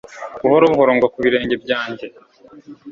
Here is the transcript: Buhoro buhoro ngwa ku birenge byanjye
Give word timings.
Buhoro 0.41 0.65
buhoro 0.71 0.91
ngwa 0.95 1.07
ku 1.13 1.17
birenge 1.23 1.55
byanjye 1.63 2.05